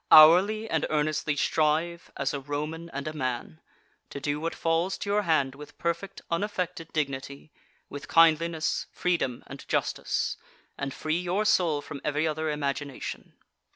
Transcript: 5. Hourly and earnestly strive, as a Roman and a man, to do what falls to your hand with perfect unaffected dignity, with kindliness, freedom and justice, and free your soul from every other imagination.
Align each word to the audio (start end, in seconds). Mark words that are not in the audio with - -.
5. 0.09 0.17
Hourly 0.17 0.67
and 0.67 0.87
earnestly 0.89 1.35
strive, 1.35 2.09
as 2.17 2.33
a 2.33 2.39
Roman 2.39 2.89
and 2.89 3.07
a 3.07 3.13
man, 3.13 3.61
to 4.09 4.19
do 4.19 4.39
what 4.39 4.55
falls 4.55 4.97
to 4.97 5.11
your 5.11 5.21
hand 5.21 5.53
with 5.53 5.77
perfect 5.77 6.23
unaffected 6.31 6.91
dignity, 6.91 7.51
with 7.87 8.07
kindliness, 8.07 8.87
freedom 8.91 9.43
and 9.45 9.67
justice, 9.69 10.37
and 10.75 10.91
free 10.91 11.19
your 11.19 11.45
soul 11.45 11.81
from 11.83 12.01
every 12.03 12.25
other 12.27 12.49
imagination. 12.49 13.33